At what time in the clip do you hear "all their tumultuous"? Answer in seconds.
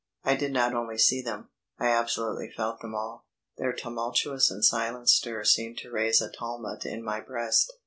2.95-4.49